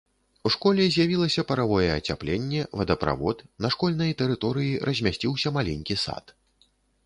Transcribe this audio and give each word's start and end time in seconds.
У 0.49 0.51
школе 0.53 0.85
з'явілася 0.95 1.43
паравое 1.51 1.89
ацяпленне, 1.97 2.61
вадаправод, 2.81 3.37
на 3.65 3.73
школьнай 3.77 4.11
тэрыторыі 4.25 4.75
размясціўся 4.93 5.57
маленькі 5.59 6.03
сад. 6.09 6.25